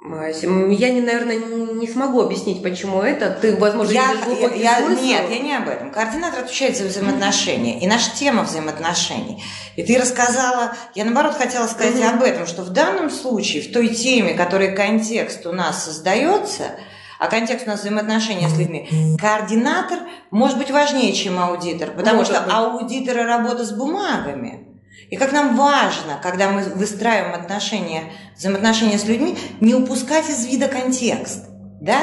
я, 0.04 0.90
не, 0.90 1.00
наверное, 1.00 1.38
не 1.38 1.88
смогу 1.88 2.20
объяснить, 2.20 2.62
почему 2.62 3.00
это. 3.00 3.30
Ты, 3.30 3.56
возможно, 3.56 3.92
я, 3.92 4.12
я, 4.38 4.54
я, 4.54 4.80
Нет, 4.80 5.30
я 5.30 5.38
не 5.38 5.56
об 5.56 5.66
этом. 5.66 5.90
Координатор 5.90 6.40
отвечает 6.40 6.76
за 6.76 6.84
взаимоотношения. 6.84 7.80
И 7.80 7.86
наша 7.86 8.14
тема 8.14 8.42
взаимоотношений. 8.42 9.42
И 9.76 9.82
ты 9.82 9.98
рассказала, 9.98 10.76
я 10.94 11.06
наоборот 11.06 11.36
хотела 11.36 11.66
сказать 11.66 11.94
mm-hmm. 11.94 12.16
об 12.16 12.22
этом, 12.22 12.46
что 12.46 12.62
в 12.62 12.68
данном 12.68 13.08
случае, 13.08 13.62
в 13.62 13.72
той 13.72 13.88
теме, 13.88 14.34
которой 14.34 14.76
контекст 14.76 15.46
у 15.46 15.52
нас 15.52 15.86
создается, 15.86 16.72
а 17.18 17.28
контекст 17.28 17.66
у 17.66 17.70
нас 17.70 17.80
взаимоотношения 17.80 18.50
с 18.50 18.58
людьми, 18.58 19.16
координатор 19.18 20.00
может 20.30 20.58
быть 20.58 20.70
важнее, 20.70 21.14
чем 21.14 21.38
аудитор, 21.38 21.92
потому 21.92 22.18
может 22.18 22.34
что 22.34 22.42
быть. 22.42 22.52
аудиторы 22.52 23.24
работа 23.24 23.64
с 23.64 23.72
бумагами. 23.72 24.73
И 25.10 25.16
как 25.16 25.32
нам 25.32 25.56
важно, 25.56 26.18
когда 26.22 26.50
мы 26.50 26.62
выстраиваем 26.62 27.34
отношения, 27.34 28.04
взаимоотношения 28.36 28.98
с 28.98 29.06
людьми, 29.06 29.36
не 29.60 29.74
упускать 29.74 30.28
из 30.28 30.46
вида 30.46 30.68
контекст. 30.68 31.46
Да? 31.80 31.98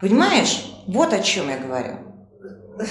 Понимаешь? 0.00 0.66
Вот 0.86 1.12
о 1.12 1.20
чем 1.20 1.48
я 1.48 1.58
говорю. 1.58 2.12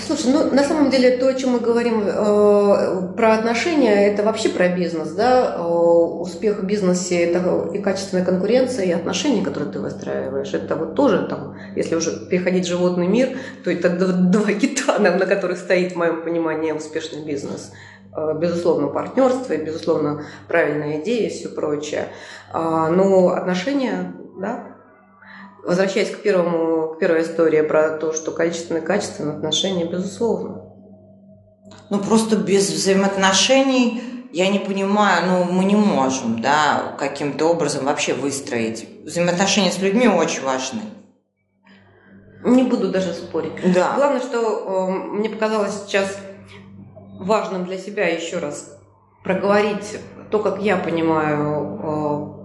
Слушай, 0.05 0.31
ну 0.31 0.53
на 0.53 0.63
самом 0.63 0.91
деле 0.91 1.17
то, 1.17 1.27
о 1.27 1.33
чем 1.33 1.51
мы 1.51 1.59
говорим 1.59 2.03
э, 2.05 3.13
про 3.17 3.33
отношения, 3.33 4.07
это 4.07 4.21
вообще 4.21 4.49
про 4.49 4.69
бизнес, 4.69 5.09
да. 5.13 5.55
Э, 5.57 5.61
успех 5.61 6.59
в 6.59 6.65
бизнесе 6.65 7.23
это 7.23 7.71
и 7.73 7.79
качественная 7.79 8.23
конкуренция, 8.23 8.85
и 8.85 8.91
отношения, 8.91 9.43
которые 9.43 9.71
ты 9.71 9.79
выстраиваешь. 9.79 10.53
Это 10.53 10.75
вот 10.75 10.95
тоже 10.95 11.25
там, 11.27 11.57
если 11.75 11.95
уже 11.95 12.27
переходить 12.27 12.65
в 12.65 12.69
животный 12.69 13.07
мир, 13.07 13.29
то 13.63 13.71
это 13.71 13.89
два 13.89 14.53
кита, 14.53 14.99
на 14.99 15.25
которых 15.25 15.57
стоит, 15.57 15.93
в 15.93 15.95
моем 15.95 16.21
понимании, 16.21 16.71
успешный 16.71 17.25
бизнес. 17.25 17.71
Э, 18.13 18.33
безусловно, 18.37 18.87
партнерство, 18.87 19.53
и, 19.53 19.63
безусловно, 19.63 20.25
правильная 20.47 20.99
идея 21.01 21.27
и 21.27 21.29
все 21.29 21.47
прочее. 21.47 22.09
А, 22.51 22.89
но 22.89 23.29
отношения, 23.29 24.13
да, 24.37 24.75
возвращаясь 25.63 26.11
к, 26.11 26.21
первому, 26.21 26.95
к 26.95 26.99
первой 26.99 27.21
истории 27.21 27.61
про 27.61 27.91
то, 27.91 28.11
что 28.11 28.31
количественное 28.31 28.81
и 28.81 28.85
качественное 28.85 29.37
отношения, 29.37 29.85
безусловно. 29.85 30.65
Ну, 31.89 31.99
просто 31.99 32.35
без 32.35 32.69
взаимоотношений 32.69 34.03
я 34.33 34.49
не 34.49 34.59
понимаю, 34.59 35.23
ну, 35.27 35.43
мы 35.53 35.63
не 35.63 35.75
можем, 35.75 36.41
да, 36.41 36.95
каким-то 36.97 37.45
образом 37.45 37.85
вообще 37.85 38.13
выстроить. 38.13 38.89
Взаимоотношения 39.05 39.71
с 39.71 39.79
людьми 39.79 40.09
очень 40.09 40.43
важны. 40.43 40.81
Не 42.43 42.63
буду 42.63 42.89
даже 42.89 43.13
спорить. 43.13 43.53
Да. 43.73 43.93
Главное, 43.95 44.19
что 44.19 44.89
э, 44.89 44.91
мне 44.91 45.29
показалось 45.29 45.83
сейчас 45.85 46.17
важным 47.21 47.65
для 47.65 47.77
себя 47.77 48.07
еще 48.07 48.39
раз 48.39 48.77
проговорить 49.23 49.99
то, 50.31 50.39
как 50.39 50.61
я 50.61 50.77
понимаю 50.77 51.79
э, 51.79 52.41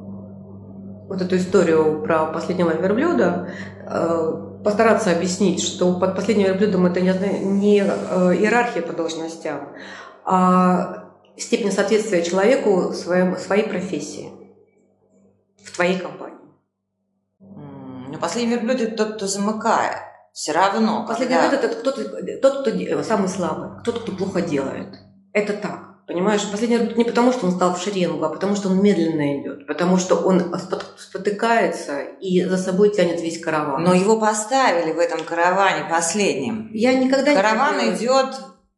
вот 1.08 1.22
эту 1.22 1.36
историю 1.36 2.02
про 2.02 2.26
последнего 2.26 2.70
верблюда, 2.70 3.50
э, 3.88 4.60
постараться 4.62 5.12
объяснить, 5.12 5.62
что 5.62 5.98
под 5.98 6.14
последним 6.14 6.48
верблюдом 6.48 6.86
это 6.86 7.00
не, 7.00 7.78
э, 7.78 8.34
иерархия 8.34 8.82
по 8.82 8.92
должностям, 8.92 9.68
а 10.24 11.12
степень 11.36 11.72
соответствия 11.72 12.22
человеку 12.22 12.92
своим, 12.92 13.36
своей 13.36 13.68
профессии 13.68 14.30
в 15.64 15.74
твоей 15.74 15.98
компании. 15.98 16.36
Но 17.40 18.18
последний 18.18 18.56
верблюд– 18.56 18.80
это 18.82 19.04
тот, 19.04 19.16
кто 19.16 19.26
замыкает. 19.26 20.05
Все 20.36 20.52
равно. 20.52 21.06
Последний 21.08 21.34
когда... 21.34 21.56
это 21.56 21.82
тот, 21.82 22.42
тот, 22.42 22.60
кто 22.60 23.02
самый 23.02 23.26
слабый, 23.26 23.82
тот, 23.82 24.02
кто 24.02 24.12
плохо 24.12 24.42
делает. 24.42 24.88
Это 25.32 25.54
так. 25.54 26.04
Понимаешь, 26.06 26.46
последний 26.50 26.94
не 26.94 27.04
потому, 27.04 27.32
что 27.32 27.46
он 27.46 27.52
стал 27.52 27.74
в 27.74 27.80
шеренгу, 27.80 28.22
а 28.22 28.28
потому, 28.28 28.54
что 28.54 28.68
он 28.68 28.82
медленно 28.82 29.40
идет, 29.40 29.66
потому 29.66 29.96
что 29.96 30.16
он 30.16 30.54
спотыкается 30.98 32.02
и 32.20 32.44
за 32.44 32.58
собой 32.58 32.90
тянет 32.90 33.22
весь 33.22 33.42
караван. 33.42 33.82
Но 33.82 33.94
его 33.94 34.20
поставили 34.20 34.92
в 34.92 34.98
этом 34.98 35.24
караване 35.24 35.88
последним. 35.90 36.70
Я 36.74 36.92
никогда 36.92 37.34
караван 37.34 37.78
не 37.78 37.94
идет 37.94 38.36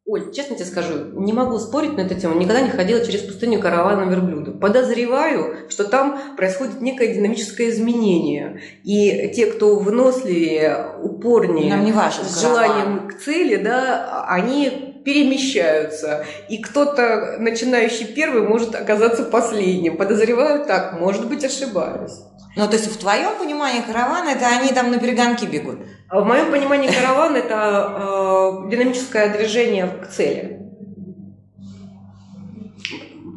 Оль, 0.09 0.33
честно 0.33 0.57
тебе 0.57 0.65
скажу, 0.65 0.95
не 1.21 1.35
могу 1.35 1.59
спорить 1.59 1.99
на 1.99 2.01
эту 2.01 2.15
тему. 2.15 2.41
Никогда 2.41 2.63
не 2.63 2.71
ходила 2.71 3.05
через 3.05 3.21
пустыню 3.21 3.61
каравана 3.61 4.09
верблюда. 4.09 4.53
Подозреваю, 4.53 5.69
что 5.69 5.85
там 5.85 6.19
происходит 6.35 6.81
некое 6.81 7.15
динамическое 7.15 7.69
изменение. 7.69 8.59
И 8.85 9.31
те, 9.37 9.45
кто 9.45 9.77
выносливее, 9.77 10.95
упорнее, 11.03 11.69
Нам 11.69 11.85
не 11.85 11.93
важен 11.93 12.25
с 12.25 12.41
желанием 12.41 13.09
к 13.09 13.19
цели, 13.19 13.57
да, 13.57 14.25
они 14.31 15.03
перемещаются. 15.05 16.25
И 16.49 16.57
кто-то, 16.57 17.37
начинающий 17.39 18.07
первый, 18.07 18.41
может 18.49 18.75
оказаться 18.75 19.25
последним. 19.25 19.99
Подозреваю 19.99 20.65
так, 20.65 20.99
может 20.99 21.29
быть, 21.29 21.45
ошибаюсь. 21.45 22.15
Ну, 22.59 22.67
то 22.67 22.73
есть 22.75 22.93
в 22.93 22.99
твоем 22.99 23.39
понимании 23.39 23.83
караван 23.83 24.27
это 24.27 24.49
они 24.49 24.73
там 24.73 24.91
на 24.91 24.99
перегонки 24.99 25.45
бегут? 25.45 25.79
А 26.09 26.21
в 26.21 26.27
моем 26.27 26.51
понимании 26.51 26.91
караван 26.91 27.37
это 27.37 28.65
э, 28.67 28.71
динамическое 28.71 29.33
движение 29.33 29.87
к 29.87 30.09
цели. 30.09 30.57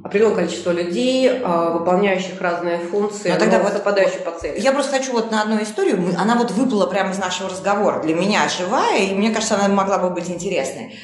определенное 0.04 0.36
количество 0.38 0.72
людей, 0.72 1.30
а, 1.44 1.70
выполняющих 1.70 2.42
разные 2.42 2.80
функции, 2.80 3.30
но, 3.30 3.38
тогда 3.38 3.60
но 3.60 3.64
вот, 3.64 3.74
совпадающие 3.74 4.20
по 4.20 4.32
цели. 4.32 4.60
Я 4.60 4.74
просто 4.74 4.98
хочу 4.98 5.14
вот 5.14 5.32
на 5.32 5.44
одну 5.44 5.62
историю, 5.62 6.04
она 6.18 6.36
вот 6.36 6.52
выпала 6.52 6.88
прямо 6.88 7.12
из 7.12 7.20
нашего 7.20 7.50
разговора, 7.50 8.02
для 8.02 8.16
меня 8.16 8.50
живая, 8.50 9.04
и 9.04 9.14
мне 9.14 9.30
кажется, 9.30 9.56
она 9.56 9.70
могла 9.74 10.00
бы 10.00 10.10
быть 10.10 10.30
интересной. 10.30 10.98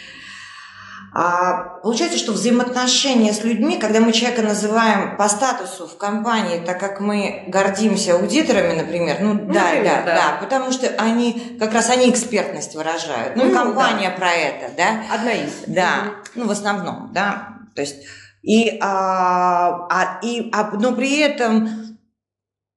А 1.19 1.79
получается, 1.81 2.19
что 2.19 2.31
взаимоотношения 2.31 3.33
с 3.33 3.43
людьми, 3.43 3.79
когда 3.79 3.99
мы 4.01 4.11
человека 4.11 4.43
называем 4.43 5.17
по 5.17 5.27
статусу 5.27 5.87
в 5.87 5.97
компании, 5.97 6.63
так 6.63 6.79
как 6.79 6.99
мы 6.99 7.45
гордимся 7.47 8.13
аудиторами, 8.13 8.79
например, 8.79 9.17
ну, 9.21 9.33
ну 9.33 9.51
да, 9.51 9.63
да, 9.83 10.03
да, 10.03 10.05
да, 10.05 10.37
потому 10.39 10.71
что 10.71 10.85
они 10.99 11.57
как 11.59 11.73
раз 11.73 11.89
они 11.89 12.11
экспертность 12.11 12.75
выражают. 12.75 13.35
Ну, 13.35 13.45
ну 13.45 13.49
и 13.49 13.53
компания 13.55 14.11
да. 14.11 14.15
про 14.15 14.31
это, 14.31 14.71
да. 14.77 15.01
Одна 15.11 15.31
из. 15.33 15.63
Да, 15.65 16.13
ну 16.35 16.45
в 16.45 16.51
основном, 16.51 17.11
да. 17.13 17.47
То 17.73 17.81
есть 17.81 18.05
и, 18.43 18.77
а, 18.79 19.87
а, 19.89 20.19
и, 20.21 20.51
а, 20.53 20.69
но 20.77 20.93
при 20.93 21.17
этом 21.17 21.96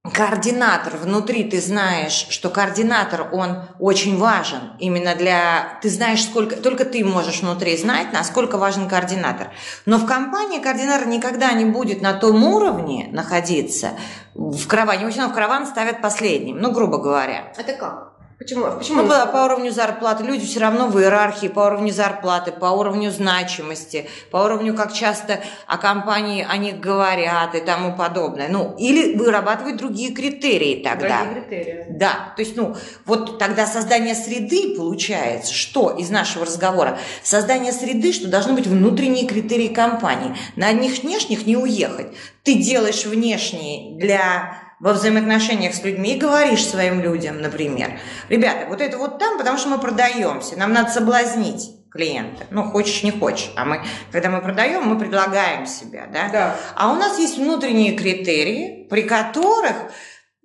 координатор 0.03 0.97
внутри, 0.97 1.45
ты 1.45 1.61
знаешь, 1.61 2.27
что 2.31 2.49
координатор, 2.49 3.29
он 3.33 3.65
очень 3.79 4.17
важен 4.19 4.73
именно 4.79 5.15
для... 5.15 5.79
Ты 5.83 5.91
знаешь, 5.91 6.25
сколько... 6.25 6.57
Только 6.57 6.87
ты 6.87 7.05
можешь 7.05 7.43
внутри 7.43 7.77
знать, 7.77 8.13
насколько 8.13 8.57
важен 8.57 8.89
координатор. 8.89 9.51
Но 9.85 9.99
в 9.99 10.07
компании 10.07 10.59
координатор 10.59 11.07
никогда 11.07 11.53
не 11.53 11.67
будет 11.67 12.01
на 12.01 12.15
том 12.15 12.43
уровне 12.45 13.09
находиться 13.13 13.91
в 14.35 14.67
караване. 14.67 15.07
В 15.07 15.11
в 15.11 15.33
караван 15.35 15.67
ставят 15.67 16.01
последним, 16.01 16.59
ну, 16.59 16.73
грубо 16.73 16.99
говоря. 16.99 17.53
Это 17.57 17.75
как? 17.75 18.20
Почему? 18.41 18.65
А 18.65 18.71
почему? 18.71 19.03
Ну, 19.03 19.09
по, 19.09 19.27
по 19.27 19.45
уровню 19.45 19.71
зарплаты. 19.71 20.25
Люди 20.25 20.47
все 20.47 20.61
равно 20.61 20.89
в 20.89 20.99
иерархии 20.99 21.49
по 21.49 21.61
уровню 21.61 21.93
зарплаты, 21.93 22.53
по 22.53 22.71
уровню 22.71 23.11
значимости, 23.11 24.09
по 24.31 24.39
уровню, 24.39 24.75
как 24.75 24.95
часто 24.95 25.41
о 25.67 25.77
компании 25.77 26.47
о 26.49 26.57
них 26.57 26.81
говорят 26.81 27.55
и 27.55 27.61
тому 27.61 27.95
подобное. 27.95 28.49
Ну, 28.49 28.75
или 28.79 29.15
вырабатывать 29.15 29.77
другие 29.77 30.15
критерии 30.15 30.83
тогда. 30.83 31.25
Другие 31.25 31.43
критерии. 31.43 31.87
Да, 31.91 32.33
то 32.35 32.41
есть, 32.41 32.57
ну, 32.57 32.75
вот 33.05 33.39
тогда 33.39 33.67
создание 33.67 34.15
среды 34.15 34.75
получается, 34.75 35.53
что 35.53 35.91
из 35.91 36.09
нашего 36.09 36.47
разговора? 36.47 36.99
Создание 37.23 37.75
среды, 37.75 38.11
что 38.15 38.29
должны 38.29 38.55
быть 38.55 38.67
внутренние 38.67 39.27
критерии 39.27 39.69
компании. 39.69 40.35
На 40.57 40.69
одних 40.69 41.03
внешних 41.03 41.47
не 41.47 41.59
уехать. 41.59 42.07
Ты 42.43 42.55
делаешь 42.55 43.05
внешние 43.05 43.99
для 43.99 44.70
во 44.81 44.95
взаимоотношениях 44.95 45.75
с 45.75 45.85
людьми 45.85 46.15
и 46.15 46.19
говоришь 46.19 46.67
своим 46.67 47.01
людям, 47.01 47.41
например, 47.41 48.01
ребята, 48.29 48.67
вот 48.69 48.81
это 48.81 48.99
вот 48.99 49.19
там, 49.19 49.39
потому 49.39 49.59
что 49.59 49.69
мы 49.69 49.79
продаемся, 49.79 50.59
нам 50.59 50.73
надо 50.73 50.91
соблазнить 50.91 51.77
клиента. 51.91 52.47
Ну, 52.51 52.65
хочешь, 52.65 53.03
не 53.03 53.11
хочешь. 53.11 53.53
А 53.57 53.65
мы, 53.65 53.85
когда 54.11 54.31
мы 54.31 54.41
продаем, 54.41 54.85
мы 54.85 54.99
предлагаем 54.99 55.67
себя, 55.67 56.09
да? 56.13 56.29
Да. 56.31 56.57
А 56.77 56.93
у 56.93 56.95
нас 56.95 57.19
есть 57.19 57.37
внутренние 57.37 57.97
критерии, 57.97 58.87
при 58.89 59.03
которых 59.03 59.75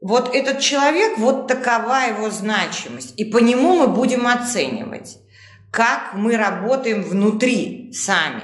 вот 0.02 0.36
этот 0.36 0.60
человек, 0.60 1.18
вот 1.18 1.48
такова 1.48 2.08
его 2.08 2.30
значимость. 2.30 3.14
И 3.18 3.26
по 3.26 3.38
нему 3.38 3.76
мы 3.76 3.88
будем 3.88 4.28
оценивать, 4.28 5.18
как 5.72 6.14
мы 6.14 6.36
работаем 6.36 7.04
внутри 7.04 7.92
сами. 7.94 8.44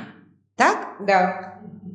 Так? 0.55 0.98
Да. 1.05 1.50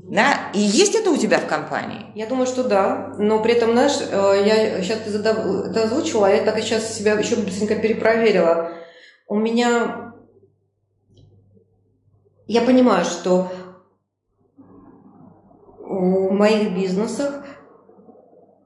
Да? 0.09 0.51
И 0.55 0.61
есть 0.61 0.95
это 0.95 1.11
у 1.11 1.17
тебя 1.17 1.39
в 1.39 1.47
компании? 1.47 2.07
Я 2.15 2.27
думаю, 2.27 2.47
что 2.47 2.63
да. 2.63 3.15
Но 3.19 3.43
при 3.43 3.55
этом, 3.55 3.73
знаешь, 3.73 3.99
э, 4.01 4.43
я 4.47 4.83
сейчас 4.83 5.01
ты 5.01 5.11
это 5.11 5.83
озвучила, 5.83 6.29
а 6.29 6.31
я 6.31 6.45
так 6.45 6.59
сейчас 6.61 6.95
себя 6.95 7.15
еще 7.15 7.37
быстренько 7.37 7.75
перепроверила. 7.75 8.73
У 9.27 9.37
меня... 9.37 10.15
Я 12.47 12.63
понимаю, 12.63 13.05
что 13.05 13.51
в 15.79 16.31
моих 16.31 16.77
бизнесах 16.77 17.45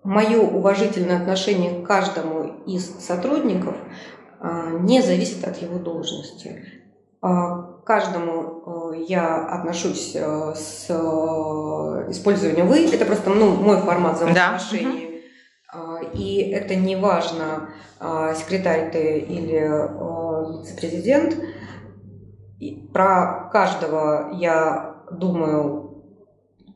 мое 0.02 0.38
уважительное 0.40 1.18
отношение 1.18 1.80
к 1.80 1.86
каждому 1.86 2.62
из 2.66 2.86
сотрудников 3.00 3.76
а, 4.38 4.70
не 4.70 5.00
зависит 5.00 5.46
от 5.46 5.56
его 5.62 5.78
должности. 5.78 6.79
А, 7.22 7.80
каждому 7.84 8.92
э, 8.94 9.04
я 9.08 9.44
отношусь 9.46 10.12
э, 10.14 10.54
с 10.54 10.86
э, 10.88 10.94
использованием 12.10 12.66
«вы». 12.66 12.86
Это 12.86 13.04
просто 13.04 13.30
ну, 13.30 13.50
мой 13.56 13.76
формат 13.78 14.16
взаимоотношений. 14.16 15.06
Да. 15.72 16.00
И 16.14 16.50
это 16.50 16.74
не 16.74 16.96
важно, 16.96 17.68
секретарь 18.34 18.90
ты 18.90 19.18
или 19.20 19.60
вице-президент. 20.58 21.36
Про 22.92 23.48
каждого 23.52 24.32
я 24.32 24.96
думаю 25.12 26.02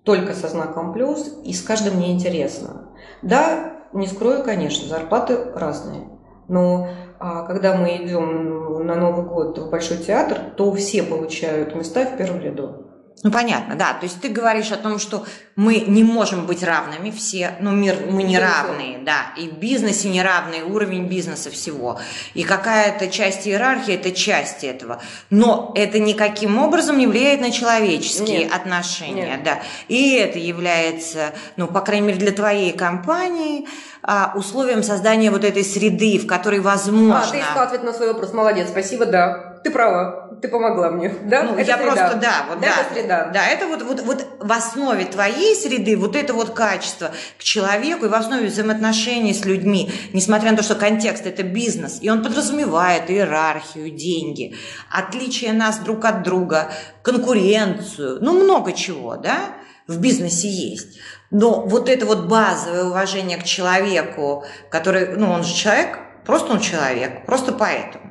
только 0.05 0.35
со 0.35 0.47
знаком 0.47 0.93
плюс, 0.93 1.41
и 1.43 1.53
с 1.53 1.63
каждым 1.63 1.97
мне 1.97 2.13
интересно. 2.13 2.95
Да, 3.23 3.81
не 3.93 4.07
скрою, 4.07 4.45
конечно, 4.45 4.87
зарплаты 4.87 5.39
разные, 5.55 6.14
но 6.49 6.89
а 7.19 7.43
когда 7.43 7.75
мы 7.77 7.97
идем 7.97 8.87
на 8.87 8.97
Новый 8.97 9.25
год 9.25 9.59
в 9.59 9.71
Большой 9.71 9.99
театр, 9.99 10.39
то 10.57 10.73
все 10.73 11.03
получают 11.03 11.75
места 11.75 12.05
в 12.05 12.17
первом 12.17 12.41
ряду. 12.41 12.94
Ну, 13.25 13.31
понятно, 13.31 13.75
да. 13.75 13.95
То 13.95 14.05
есть 14.05 14.21
ты 14.21 14.29
говоришь 14.29 14.71
о 14.71 14.77
том, 14.77 14.99
что 14.99 15.25
мы 15.57 15.77
не 15.81 16.05
можем 16.05 16.45
быть 16.45 16.63
равными 16.63 17.11
все, 17.11 17.55
ну, 17.59 17.71
мир, 17.71 17.97
мы 18.11 18.23
не 18.23 18.39
равные, 18.39 18.99
да. 18.99 19.33
И 19.39 19.49
в 19.49 19.55
бизнесе 19.55 20.11
не 20.11 20.23
равный 20.23 20.61
уровень 20.61 21.09
бизнеса 21.09 21.51
всего. 21.51 21.99
И 22.35 22.45
какая-то 22.45 23.09
часть 23.09 23.49
иерархии– 23.49 23.95
это 23.95 24.13
часть 24.13 24.63
этого. 24.63 25.01
Но 25.31 25.73
это 25.75 25.99
никаким 25.99 26.59
образом 26.59 26.99
не 26.99 27.07
влияет 27.07 27.41
на 27.41 27.51
человеческие 27.51 28.41
Нет. 28.41 28.55
отношения, 28.55 29.37
Нет. 29.37 29.43
да. 29.43 29.59
И 29.89 30.17
это 30.17 30.39
является, 30.39 31.33
ну, 31.57 31.67
по 31.67 31.81
крайней 31.81 32.09
мере, 32.09 32.19
для 32.19 32.33
твоей 32.33 32.73
компании 32.73 33.67
а, 34.03 34.35
условием 34.37 34.83
создания 34.83 35.31
вот 35.31 35.45
этой 35.45 35.65
среды, 35.65 36.19
в 36.19 36.27
которой 36.27 36.61
возможно... 36.61 37.23
А, 37.23 37.31
ты 37.31 37.41
искал 37.41 37.63
ответ 37.63 37.85
на 37.85 37.95
свой 37.95 38.09
вопрос. 38.09 38.35
Молодец, 38.35 38.69
спасибо, 38.69 39.07
да 39.07 39.55
ты 39.65 39.71
права, 39.71 40.24
ты 40.41 40.49
помогла 40.49 40.91
мне, 40.91 41.09
да? 41.25 41.43
Ну, 41.43 41.53
это 41.53 41.63
я 41.63 41.77
среда. 41.77 41.93
просто, 41.93 42.19
да, 42.19 42.47
вот, 42.49 42.61
да, 42.61 42.67
это 42.67 42.95
среда. 42.95 43.31
Да, 43.33 43.47
это 43.47 43.67
вот, 43.67 43.83
вот, 43.83 44.01
вот 44.01 44.27
в 44.41 44.53
основе 44.53 45.05
твоей 45.05 45.55
среды 45.55 45.97
вот 45.97 46.17
это 46.17 46.35
вот 46.35 46.51
качество 46.51 47.11
к 47.39 47.43
человеку 47.43 48.07
и 48.07 48.09
в 48.09 48.15
основе 48.15 48.47
взаимоотношений 48.47 49.35
с 49.35 49.45
людьми, 49.45 49.91
несмотря 50.13 50.51
на 50.51 50.57
то, 50.57 50.63
что 50.63 50.75
контекст– 50.75 51.27
это 51.27 51.43
бизнес, 51.43 51.99
и 52.01 52.11
он 52.11 52.23
подразумевает 52.23 53.11
иерархию, 53.11 53.91
деньги, 53.91 54.55
отличие 54.91 55.53
нас 55.53 55.79
друг 55.79 56.05
от 56.05 56.23
друга, 56.23 56.71
конкуренцию, 57.03 58.19
ну, 58.21 58.33
много 58.33 58.73
чего, 58.73 59.17
да, 59.17 59.55
в 59.87 59.99
бизнесе 60.01 60.49
есть. 60.49 60.99
Но 61.31 61.63
вот 61.67 61.89
это 61.89 62.07
вот 62.07 62.27
базовое 62.27 62.85
уважение 62.85 63.39
к 63.39 63.45
человеку, 63.45 64.45
который, 64.71 65.17
ну, 65.17 65.31
он 65.31 65.43
же 65.43 65.55
человек, 65.55 65.99
просто 66.25 66.53
он 66.53 66.61
человек, 66.61 67.27
просто 67.27 67.53
поэтому. 67.53 68.04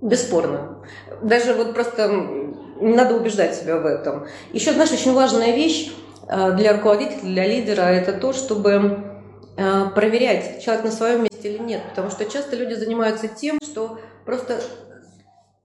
Бесспорно. 0.00 0.82
Даже 1.22 1.54
вот 1.54 1.74
просто 1.74 2.08
не 2.08 2.94
надо 2.94 3.16
убеждать 3.16 3.54
себя 3.54 3.76
в 3.76 3.86
этом. 3.86 4.26
Еще, 4.52 4.72
знаешь, 4.72 4.92
очень 4.92 5.12
важная 5.12 5.54
вещь 5.54 5.92
э, 6.26 6.52
для 6.52 6.72
руководителя, 6.72 7.20
для 7.20 7.46
лидера, 7.46 7.82
это 7.82 8.14
то, 8.14 8.32
чтобы 8.32 9.04
э, 9.56 9.84
проверять, 9.94 10.62
человек 10.62 10.84
на 10.84 10.90
своем 10.90 11.24
месте 11.24 11.52
или 11.52 11.58
нет. 11.62 11.82
Потому 11.90 12.10
что 12.10 12.24
часто 12.24 12.56
люди 12.56 12.74
занимаются 12.74 13.28
тем, 13.28 13.58
что 13.62 13.98
просто 14.24 14.60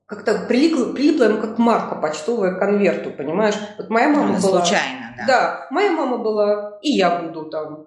как-то 0.05 0.45
прилипло, 0.47 0.91
прилипло 0.93 1.23
ему 1.23 1.41
как 1.41 1.57
марка 1.57 1.95
почтовая 1.95 2.55
к 2.55 2.59
конверту, 2.59 3.11
понимаешь? 3.11 3.55
Вот 3.77 3.89
моя 3.89 4.09
мама 4.09 4.33
ну, 4.33 4.41
была... 4.41 4.65
Случайно, 4.65 5.15
да. 5.17 5.25
Да, 5.27 5.67
моя 5.71 5.91
мама 5.91 6.17
была, 6.17 6.77
и 6.81 6.91
я 6.91 7.21
буду 7.21 7.49
там. 7.49 7.85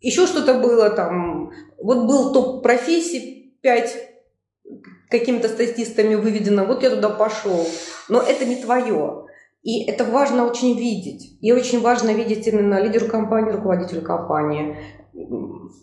Еще 0.00 0.26
что-то 0.26 0.54
было 0.54 0.88
там. 0.90 1.50
Вот 1.78 2.06
был 2.06 2.32
топ 2.32 2.62
профессий 2.62 3.56
5 3.60 4.11
какими-то 5.10 5.48
статистами 5.48 6.14
выведено, 6.14 6.64
вот 6.64 6.82
я 6.82 6.90
туда 6.90 7.10
пошел. 7.10 7.66
Но 8.08 8.20
это 8.20 8.44
не 8.44 8.56
твое. 8.56 9.26
И 9.62 9.84
это 9.84 10.04
важно 10.04 10.46
очень 10.46 10.76
видеть. 10.76 11.38
И 11.40 11.52
очень 11.52 11.80
важно 11.80 12.10
видеть 12.10 12.46
именно 12.48 12.80
лидеру 12.80 13.06
компании, 13.06 13.52
руководителю 13.52 14.02
компании. 14.02 14.76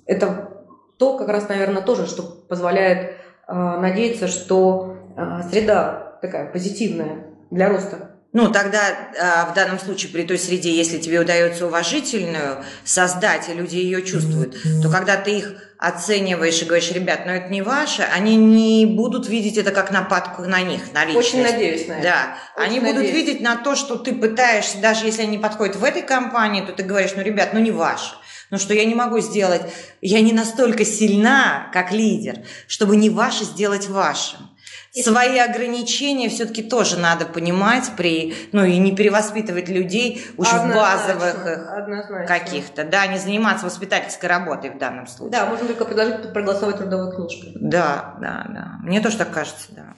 Это 0.05 0.49
то, 0.97 1.17
как 1.17 1.29
раз, 1.29 1.47
наверное, 1.47 1.81
тоже, 1.81 2.05
что 2.05 2.23
позволяет 2.23 3.11
э, 3.47 3.53
надеяться, 3.53 4.27
что 4.27 4.97
э, 5.15 5.43
среда 5.49 6.19
такая 6.21 6.51
позитивная 6.51 7.27
для 7.51 7.69
роста. 7.69 8.18
Ну, 8.31 8.51
тогда 8.51 8.89
э, 8.89 9.51
в 9.51 9.55
данном 9.55 9.79
случае 9.79 10.11
при 10.11 10.23
той 10.23 10.37
среде, 10.37 10.71
если 10.71 10.99
тебе 10.99 11.19
удается 11.19 11.65
уважительную 11.65 12.63
создать, 12.83 13.49
и 13.49 13.53
люди 13.53 13.77
ее 13.77 14.03
чувствуют, 14.03 14.55
то 14.83 14.89
когда 14.89 15.17
ты 15.17 15.39
их 15.39 15.53
оцениваешь 15.79 16.61
и 16.61 16.65
говоришь, 16.65 16.91
ребят, 16.91 17.21
ну 17.25 17.31
это 17.31 17.49
не 17.49 17.61
ваше, 17.61 18.03
они 18.03 18.35
не 18.35 18.85
будут 18.85 19.27
видеть 19.27 19.57
это 19.57 19.71
как 19.71 19.91
нападку 19.91 20.43
на 20.43 20.61
них, 20.61 20.93
на 20.93 21.05
личность. 21.05 21.33
Очень 21.33 21.41
надеюсь 21.41 21.87
на 21.87 21.93
это. 21.93 22.03
Да, 22.03 22.37
Очень 22.55 22.67
они 22.67 22.79
надеюсь. 22.81 22.97
будут 22.97 23.15
видеть 23.15 23.41
на 23.41 23.55
то, 23.55 23.75
что 23.75 23.95
ты 23.95 24.13
пытаешься, 24.13 24.77
даже 24.77 25.05
если 25.05 25.23
они 25.23 25.37
подходят 25.37 25.77
в 25.77 25.83
этой 25.83 26.03
компании, 26.03 26.61
то 26.61 26.73
ты 26.73 26.83
говоришь, 26.83 27.11
ну, 27.15 27.23
ребят, 27.23 27.53
ну 27.53 27.59
не 27.59 27.71
ваше. 27.71 28.13
Ну 28.51 28.57
что 28.57 28.73
я 28.73 28.83
не 28.85 28.95
могу 28.95 29.19
сделать, 29.21 29.61
я 30.01 30.21
не 30.21 30.33
настолько 30.33 30.83
сильна, 30.83 31.69
как 31.71 31.91
лидер, 31.91 32.39
чтобы 32.67 32.97
не 32.97 33.09
ваше 33.09 33.45
сделать 33.45 33.87
вашим. 33.87 34.39
Свои 34.93 35.37
ограничения 35.39 36.29
все-таки 36.29 36.63
тоже 36.63 36.97
надо 36.97 37.25
понимать 37.25 37.91
при, 37.95 38.35
ну 38.51 38.63
и 38.63 38.77
не 38.77 38.95
перевоспитывать 38.95 39.69
людей 39.69 40.25
уже 40.37 40.55
в 40.57 40.73
базовых 40.73 41.45
их 41.45 42.27
каких-то, 42.27 42.83
да, 42.83 43.07
не 43.07 43.17
заниматься 43.17 43.65
воспитательской 43.65 44.29
работой 44.29 44.71
в 44.71 44.77
данном 44.77 45.07
случае. 45.07 45.39
Да, 45.39 45.45
можно 45.45 45.67
только 45.67 45.85
предложить 45.85 46.33
проголосовать 46.33 46.77
трудовой 46.77 47.15
книжкой. 47.15 47.51
Да, 47.55 48.15
да, 48.21 48.45
да. 48.49 48.79
Мне 48.83 49.01
тоже 49.01 49.17
так 49.17 49.31
кажется, 49.31 49.67
да. 49.69 49.93